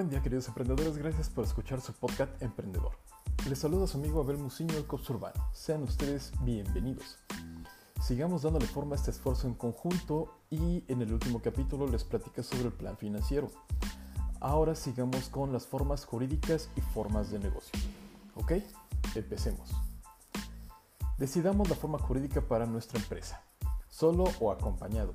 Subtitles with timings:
[0.00, 2.92] Buen día queridos emprendedores, gracias por escuchar su podcast Emprendedor.
[3.46, 5.50] Les saluda su amigo Abel Muciño del Cops Urbano.
[5.52, 7.18] Sean ustedes bienvenidos.
[8.00, 12.42] Sigamos dándole forma a este esfuerzo en conjunto y en el último capítulo les platicé
[12.42, 13.50] sobre el plan financiero.
[14.40, 17.78] Ahora sigamos con las formas jurídicas y formas de negocio.
[18.36, 18.52] ¿Ok?
[19.14, 19.70] Empecemos.
[21.18, 23.42] Decidamos la forma jurídica para nuestra empresa,
[23.90, 25.12] solo o acompañado.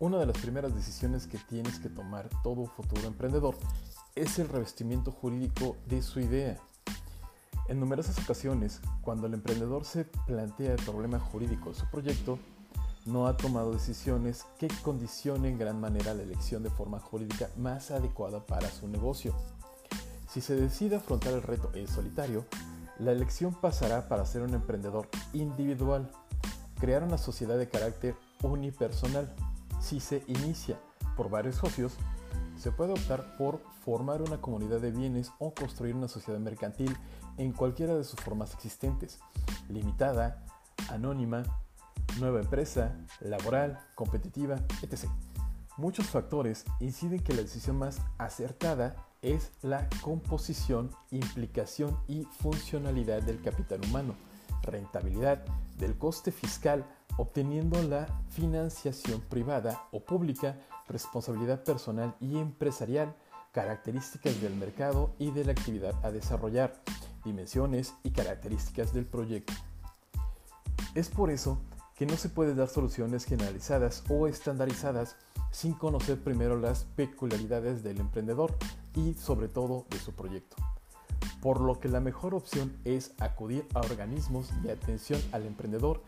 [0.00, 3.56] Una de las primeras decisiones que tienes que tomar todo futuro emprendedor
[4.14, 6.56] es el revestimiento jurídico de su idea.
[7.66, 12.38] En numerosas ocasiones, cuando el emprendedor se plantea el problema jurídico de su proyecto,
[13.06, 17.90] no ha tomado decisiones que condicionen en gran manera la elección de forma jurídica más
[17.90, 19.34] adecuada para su negocio.
[20.28, 22.44] Si se decide afrontar el reto en solitario,
[23.00, 26.08] la elección pasará para ser un emprendedor individual,
[26.78, 29.34] crear una sociedad de carácter unipersonal
[29.80, 30.78] si se inicia
[31.16, 31.92] por varios socios,
[32.56, 36.96] se puede optar por formar una comunidad de bienes o construir una sociedad mercantil
[37.36, 39.20] en cualquiera de sus formas existentes,
[39.68, 40.44] limitada,
[40.90, 41.44] anónima,
[42.18, 45.08] nueva empresa, laboral, competitiva, etc.
[45.76, 53.40] Muchos factores inciden que la decisión más acertada es la composición, implicación y funcionalidad del
[53.40, 54.14] capital humano,
[54.70, 55.44] rentabilidad
[55.78, 56.84] del coste fiscal
[57.16, 60.56] obteniendo la financiación privada o pública,
[60.88, 63.14] responsabilidad personal y empresarial,
[63.52, 66.80] características del mercado y de la actividad a desarrollar,
[67.24, 69.52] dimensiones y características del proyecto.
[70.94, 71.60] Es por eso
[71.96, 75.16] que no se puede dar soluciones generalizadas o estandarizadas
[75.50, 78.56] sin conocer primero las peculiaridades del emprendedor
[78.94, 80.56] y sobre todo de su proyecto.
[81.40, 86.02] Por lo que la mejor opción es acudir a organismos de atención al emprendedor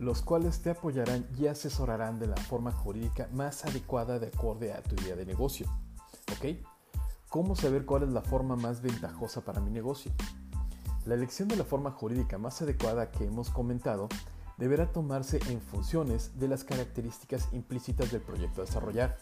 [0.00, 4.82] los cuales te apoyarán y asesorarán de la forma jurídica más adecuada de acorde a
[4.82, 5.66] tu idea de negocio.
[6.32, 6.56] ¿Ok?
[7.28, 10.10] ¿Cómo saber cuál es la forma más ventajosa para mi negocio?
[11.04, 14.08] La elección de la forma jurídica más adecuada que hemos comentado
[14.56, 19.18] deberá tomarse en funciones de las características implícitas del proyecto a desarrollar.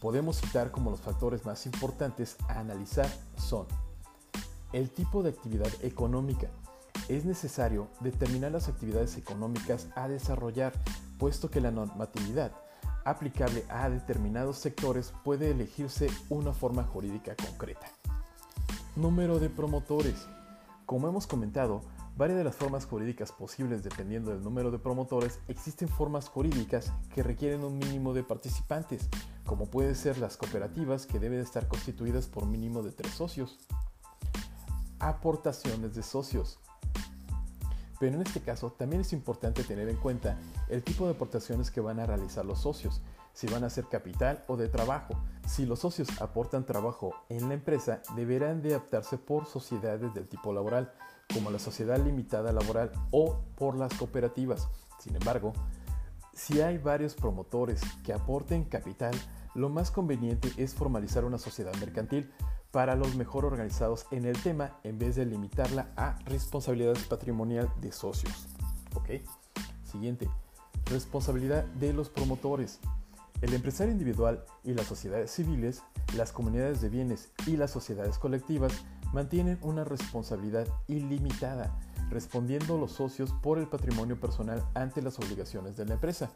[0.00, 3.66] Podemos citar como los factores más importantes a analizar son
[4.72, 6.48] el tipo de actividad económica,
[7.08, 10.72] es necesario determinar las actividades económicas a desarrollar,
[11.18, 12.52] puesto que la normatividad
[13.04, 17.86] aplicable a determinados sectores puede elegirse una forma jurídica concreta.
[18.96, 20.26] Número de promotores.
[20.86, 21.82] Como hemos comentado,
[22.16, 27.22] varias de las formas jurídicas posibles dependiendo del número de promotores, existen formas jurídicas que
[27.22, 29.08] requieren un mínimo de participantes,
[29.46, 33.58] como pueden ser las cooperativas que deben estar constituidas por mínimo de tres socios.
[35.00, 36.58] Aportaciones de socios.
[37.98, 40.38] Pero en este caso también es importante tener en cuenta
[40.68, 43.02] el tipo de aportaciones que van a realizar los socios,
[43.34, 45.14] si van a ser capital o de trabajo.
[45.46, 50.52] Si los socios aportan trabajo en la empresa, deberán de optarse por sociedades del tipo
[50.52, 50.92] laboral,
[51.32, 54.68] como la sociedad limitada laboral o por las cooperativas.
[54.98, 55.52] Sin embargo,
[56.32, 59.14] si hay varios promotores que aporten capital,
[59.54, 62.32] lo más conveniente es formalizar una sociedad mercantil
[62.70, 67.92] para los mejor organizados en el tema en vez de limitarla a responsabilidad patrimonial de
[67.92, 68.46] socios.
[68.94, 69.10] ¿Ok?
[69.84, 70.28] Siguiente,
[70.86, 72.80] responsabilidad de los promotores.
[73.40, 75.82] El empresario individual y las sociedades civiles,
[76.16, 78.72] las comunidades de bienes y las sociedades colectivas
[79.12, 81.76] mantienen una responsabilidad ilimitada,
[82.10, 86.30] respondiendo los socios por el patrimonio personal ante las obligaciones de la empresa.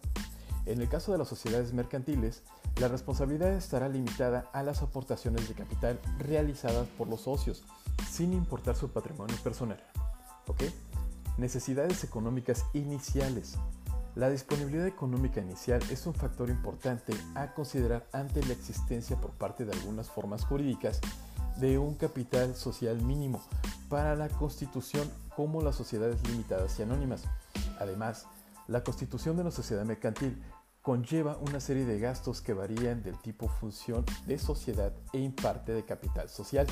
[0.66, 2.42] En el caso de las sociedades mercantiles,
[2.80, 7.62] la responsabilidad estará limitada a las aportaciones de capital realizadas por los socios,
[8.10, 9.78] sin importar su patrimonio personal.
[10.46, 10.62] ¿Ok?
[11.36, 13.56] Necesidades económicas iniciales.
[14.14, 19.64] La disponibilidad económica inicial es un factor importante a considerar ante la existencia por parte
[19.64, 21.00] de algunas formas jurídicas
[21.56, 23.42] de un capital social mínimo
[23.88, 27.24] para la constitución como las sociedades limitadas y anónimas.
[27.80, 28.26] Además,
[28.66, 30.42] la constitución de una sociedad mercantil
[30.84, 35.86] conlleva una serie de gastos que varían del tipo función de sociedad e imparte de
[35.86, 36.66] capital social,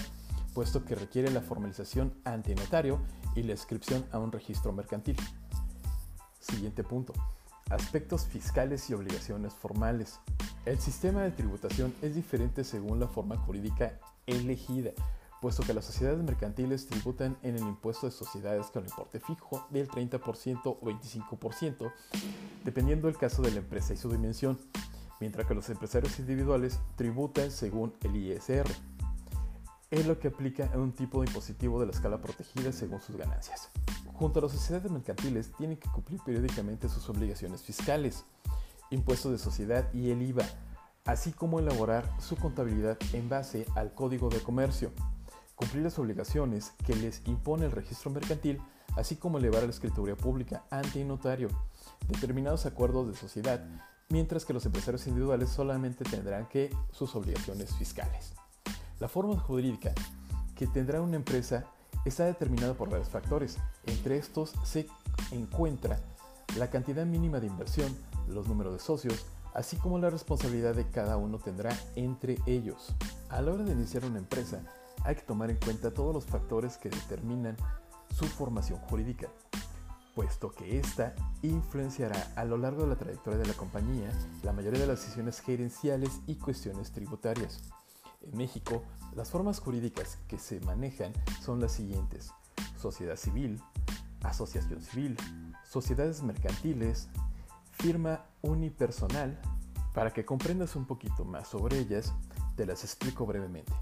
[0.53, 3.01] puesto que requiere la formalización ante notario
[3.35, 5.17] y la inscripción a un registro mercantil.
[6.41, 7.15] Siguiente punto.
[7.71, 10.21] Aspectos fiscales y obligaciones formales.
[10.67, 14.91] El sistema de tributación es diferente según la forma jurídica elegida,
[15.41, 19.89] puesto que las sociedades mercantiles tributan en el impuesto de sociedades con importe fijo del
[19.89, 21.91] 30% o 25%,
[22.65, 24.59] dependiendo del caso de la empresa y su dimensión,
[25.21, 28.67] mientras que los empresarios individuales tributan según el ISR.
[29.91, 33.17] Es lo que aplica a un tipo de impositivo de la escala protegida según sus
[33.17, 33.69] ganancias.
[34.15, 38.25] Junto a las sociedades mercantiles tienen que cumplir periódicamente sus obligaciones fiscales,
[38.91, 40.45] impuestos de sociedad y el IVA,
[41.05, 44.93] así como elaborar su contabilidad en base al Código de Comercio,
[45.55, 48.61] cumplir las obligaciones que les impone el registro mercantil,
[48.97, 51.49] así como elevar la escritura pública ante notario,
[52.09, 53.65] determinados acuerdos de sociedad,
[54.09, 58.33] mientras que los empresarios individuales solamente tendrán que sus obligaciones fiscales.
[59.01, 59.93] La forma jurídica
[60.55, 61.65] que tendrá una empresa
[62.05, 63.59] está determinada por varios factores.
[63.87, 64.87] Entre estos se
[65.31, 65.99] encuentra
[66.57, 67.97] la cantidad mínima de inversión,
[68.29, 72.95] los números de socios, así como la responsabilidad de cada uno tendrá entre ellos.
[73.29, 74.63] A la hora de iniciar una empresa,
[75.05, 77.57] hay que tomar en cuenta todos los factores que determinan
[78.13, 79.29] su formación jurídica,
[80.15, 84.11] puesto que ésta influenciará a lo largo de la trayectoria de la compañía
[84.43, 87.61] la mayoría de las decisiones gerenciales y cuestiones tributarias.
[88.21, 88.83] En México,
[89.15, 91.13] las formas jurídicas que se manejan
[91.43, 92.31] son las siguientes.
[92.79, 93.61] Sociedad civil,
[94.23, 95.17] asociación civil,
[95.65, 97.09] sociedades mercantiles,
[97.73, 99.41] firma unipersonal.
[99.95, 102.13] Para que comprendas un poquito más sobre ellas,
[102.57, 103.73] te las explico brevemente.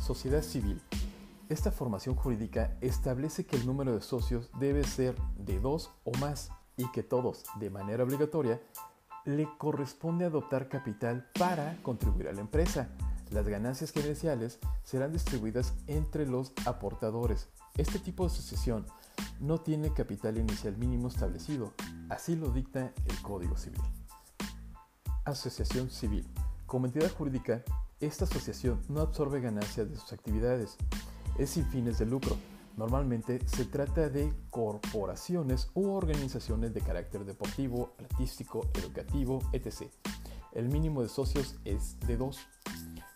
[0.00, 0.80] Sociedad civil.
[1.52, 6.50] Esta formación jurídica establece que el número de socios debe ser de dos o más
[6.78, 8.58] y que todos, de manera obligatoria,
[9.26, 12.88] le corresponde adoptar capital para contribuir a la empresa.
[13.30, 17.50] Las ganancias gerenciales serán distribuidas entre los aportadores.
[17.76, 18.86] Este tipo de asociación
[19.38, 21.74] no tiene capital inicial mínimo establecido,
[22.08, 23.82] así lo dicta el Código Civil.
[25.26, 26.26] Asociación civil.
[26.64, 27.62] Como entidad jurídica,
[28.00, 30.78] esta asociación no absorbe ganancias de sus actividades,
[31.38, 32.36] es sin fines de lucro.
[32.76, 39.90] Normalmente se trata de corporaciones u organizaciones de carácter deportivo, artístico, educativo, etc.
[40.52, 42.38] El mínimo de socios es de dos.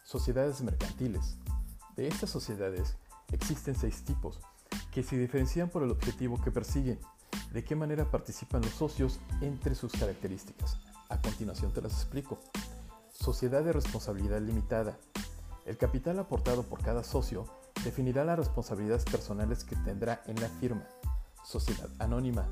[0.05, 1.39] Sociedades mercantiles.
[1.97, 2.97] De estas sociedades
[3.33, 4.41] existen seis tipos
[4.93, 6.99] que se diferencian por el objetivo que persiguen,
[7.53, 10.79] de qué manera participan los socios entre sus características.
[11.09, 12.39] A continuación te las explico.
[13.11, 14.99] Sociedad de responsabilidad limitada.
[15.65, 17.47] El capital aportado por cada socio
[17.87, 20.83] definirá las responsabilidades personales que tendrá en la firma.
[21.45, 22.49] Sociedad anónima.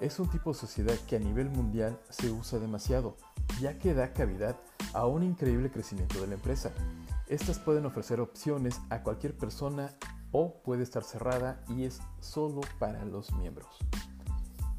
[0.00, 3.16] Es un tipo de sociedad que a nivel mundial se usa demasiado,
[3.60, 4.56] ya que da cavidad
[4.92, 6.70] a un increíble crecimiento de la empresa.
[7.26, 9.92] Estas pueden ofrecer opciones a cualquier persona
[10.30, 13.66] o puede estar cerrada y es solo para los miembros.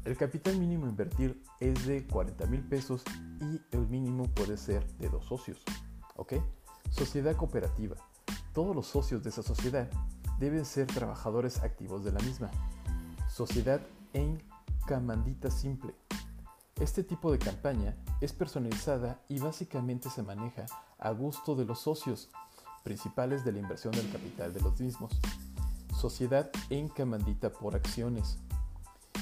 [0.06, 3.02] El capital mínimo a invertir es de 40 mil pesos
[3.42, 5.62] y el mínimo puede ser de dos socios.
[6.16, 6.36] ¿Ok?
[6.90, 7.96] Sociedad cooperativa.
[8.58, 9.88] Todos los socios de esa sociedad
[10.40, 12.50] deben ser trabajadores activos de la misma.
[13.28, 13.80] Sociedad
[14.14, 14.42] en
[14.84, 15.94] camandita simple.
[16.74, 20.66] Este tipo de campaña es personalizada y básicamente se maneja
[20.98, 22.30] a gusto de los socios
[22.82, 25.12] principales de la inversión del capital de los mismos.
[25.96, 28.38] Sociedad en camandita por acciones.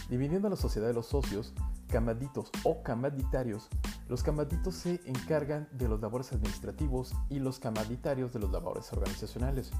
[0.09, 1.53] Dividiendo la sociedad de los socios,
[1.89, 3.69] camanditos o camanditarios,
[4.09, 9.71] los camanditos se encargan de los labores administrativos y los camanditarios de los labores organizacionales.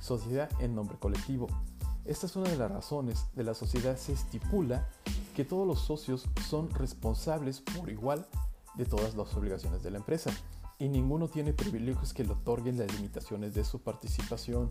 [0.00, 1.46] Sociedad en nombre colectivo.
[2.04, 4.88] Esta es una de las razones de la sociedad se estipula
[5.34, 8.26] que todos los socios son responsables por igual
[8.74, 10.30] de todas las obligaciones de la empresa
[10.78, 14.70] y ninguno tiene privilegios que le otorguen las limitaciones de su participación.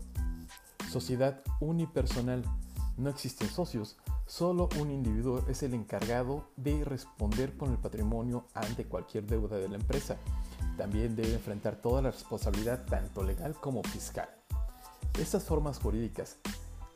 [0.90, 2.44] Sociedad unipersonal.
[2.96, 3.96] No existen socios,
[4.26, 9.68] solo un individuo es el encargado de responder con el patrimonio ante cualquier deuda de
[9.68, 10.16] la empresa.
[10.76, 14.28] También debe enfrentar toda la responsabilidad tanto legal como fiscal.
[15.18, 16.38] Estas formas jurídicas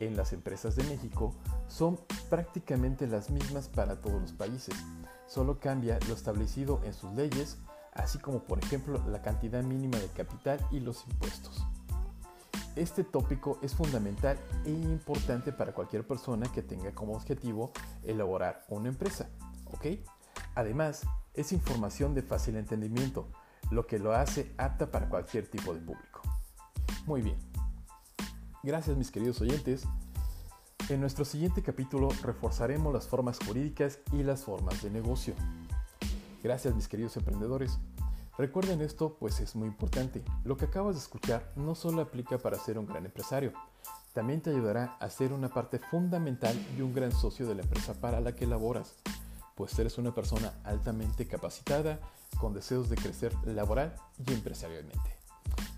[0.01, 1.35] en las empresas de México
[1.67, 1.99] son
[2.31, 4.75] prácticamente las mismas para todos los países,
[5.27, 7.59] solo cambia lo establecido en sus leyes
[7.99, 11.65] así como por ejemplo la cantidad mínima de capital y los impuestos.
[12.79, 17.73] Este tópico es fundamental e importante para cualquier persona que tenga como objetivo
[18.05, 19.29] elaborar una empresa,
[19.65, 19.99] ¿ok?
[20.55, 21.03] Además,
[21.35, 23.27] es información de fácil entendimiento,
[23.73, 26.23] lo que lo hace apta para cualquier tipo de público.
[27.05, 27.39] Muy bien.
[28.63, 29.83] Gracias mis queridos oyentes.
[30.89, 35.35] En nuestro siguiente capítulo reforzaremos las formas jurídicas y las formas de negocio.
[36.45, 37.81] Gracias mis queridos emprendedores.
[38.39, 40.23] Recuerden esto pues es muy importante.
[40.45, 43.53] Lo que acabas de escuchar no solo aplica para ser un gran empresario,
[44.15, 47.95] también te ayudará a ser una parte fundamental y un gran socio de la empresa
[47.95, 48.95] para la que laboras,
[49.57, 51.99] pues eres una persona altamente capacitada,
[52.41, 55.17] con deseos de crecer laboral y empresarialmente.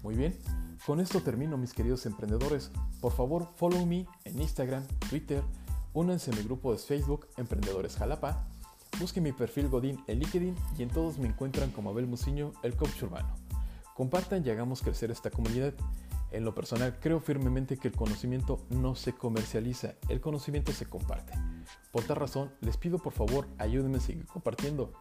[0.02, 0.38] Muy bien,
[0.85, 2.71] con esto termino mis queridos emprendedores.
[3.00, 5.43] Por favor, follow me en Instagram, Twitter,
[5.95, 8.47] únanse a mi grupo de Facebook Emprendedores Jalapa
[9.00, 12.76] Busquen mi perfil Godín en LinkedIn y en todos me encuentran como Abel Muciño, el
[12.76, 13.35] coach urbano.
[13.95, 15.73] Compartan y hagamos crecer esta comunidad.
[16.33, 21.33] En lo personal, creo firmemente que el conocimiento no se comercializa, el conocimiento se comparte.
[21.90, 24.92] Por tal razón, les pido por favor ayúdenme a seguir compartiendo.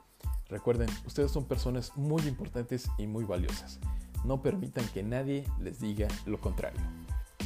[0.48, 3.82] Recuerden, ustedes son personas muy importantes y muy valiosas.
[4.24, 6.80] No permitan que nadie les diga lo contrario.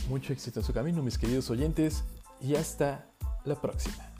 [0.07, 2.03] Mucho éxito en su camino, mis queridos oyentes,
[2.39, 3.07] y hasta
[3.43, 4.12] la próxima.